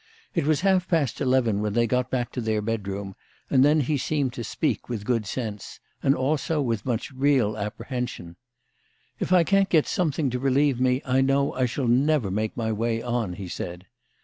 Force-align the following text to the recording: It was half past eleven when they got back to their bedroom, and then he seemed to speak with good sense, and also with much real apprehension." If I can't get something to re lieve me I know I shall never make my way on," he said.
It 0.33 0.47
was 0.47 0.61
half 0.61 0.87
past 0.87 1.21
eleven 1.21 1.61
when 1.61 1.73
they 1.73 1.85
got 1.85 2.09
back 2.09 2.31
to 2.31 2.41
their 2.41 2.59
bedroom, 2.59 3.15
and 3.51 3.63
then 3.63 3.81
he 3.81 3.99
seemed 3.99 4.33
to 4.33 4.43
speak 4.43 4.89
with 4.89 5.05
good 5.05 5.27
sense, 5.27 5.79
and 6.01 6.15
also 6.15 6.59
with 6.59 6.87
much 6.87 7.11
real 7.11 7.55
apprehension." 7.55 8.35
If 9.19 9.31
I 9.31 9.43
can't 9.43 9.69
get 9.69 9.85
something 9.85 10.31
to 10.31 10.39
re 10.39 10.49
lieve 10.49 10.79
me 10.81 11.03
I 11.05 11.21
know 11.21 11.53
I 11.53 11.67
shall 11.67 11.87
never 11.87 12.31
make 12.31 12.57
my 12.57 12.71
way 12.71 12.99
on," 13.03 13.33
he 13.33 13.47
said. 13.47 13.85